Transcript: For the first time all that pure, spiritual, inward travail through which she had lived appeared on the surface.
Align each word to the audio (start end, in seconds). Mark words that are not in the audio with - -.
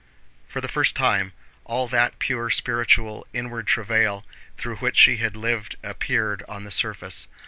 For 0.47 0.61
the 0.61 0.67
first 0.67 0.95
time 0.95 1.31
all 1.63 1.87
that 1.89 2.17
pure, 2.17 2.49
spiritual, 2.49 3.27
inward 3.33 3.67
travail 3.67 4.25
through 4.57 4.77
which 4.77 4.97
she 4.97 5.17
had 5.17 5.35
lived 5.35 5.75
appeared 5.83 6.43
on 6.49 6.63
the 6.63 6.71
surface. 6.71 7.27